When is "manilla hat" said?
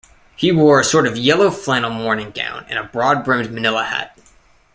3.51-4.17